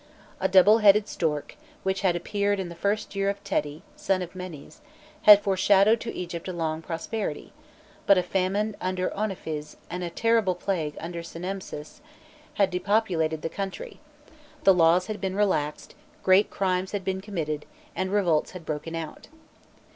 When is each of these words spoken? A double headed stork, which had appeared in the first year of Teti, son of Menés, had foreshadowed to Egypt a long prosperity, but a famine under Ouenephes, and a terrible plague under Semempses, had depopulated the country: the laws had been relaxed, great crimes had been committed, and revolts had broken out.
A 0.39 0.47
double 0.47 0.79
headed 0.79 1.07
stork, 1.07 1.55
which 1.83 2.01
had 2.01 2.15
appeared 2.15 2.59
in 2.59 2.69
the 2.69 2.73
first 2.75 3.15
year 3.15 3.29
of 3.29 3.43
Teti, 3.43 3.83
son 3.95 4.23
of 4.23 4.33
Menés, 4.33 4.77
had 5.29 5.43
foreshadowed 5.43 5.99
to 6.01 6.11
Egypt 6.15 6.47
a 6.47 6.53
long 6.53 6.81
prosperity, 6.81 7.53
but 8.07 8.17
a 8.17 8.23
famine 8.23 8.75
under 8.81 9.11
Ouenephes, 9.11 9.75
and 9.91 10.03
a 10.03 10.09
terrible 10.09 10.55
plague 10.55 10.97
under 10.99 11.21
Semempses, 11.21 12.01
had 12.55 12.71
depopulated 12.71 13.43
the 13.43 13.47
country: 13.47 13.99
the 14.63 14.73
laws 14.73 15.05
had 15.05 15.21
been 15.21 15.35
relaxed, 15.35 15.93
great 16.23 16.49
crimes 16.49 16.93
had 16.93 17.05
been 17.05 17.21
committed, 17.21 17.67
and 17.95 18.11
revolts 18.11 18.53
had 18.53 18.65
broken 18.65 18.95
out. 18.95 19.27